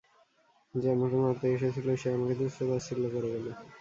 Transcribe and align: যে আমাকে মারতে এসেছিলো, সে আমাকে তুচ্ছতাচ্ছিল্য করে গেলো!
যে 0.73 0.95
আমাকে 0.95 1.15
মারতে 1.17 1.45
এসেছিলো, 1.55 1.91
সে 1.97 2.07
আমাকে 2.17 2.33
তুচ্ছতাচ্ছিল্য 2.39 3.03
করে 3.13 3.29
গেলো! 3.33 3.51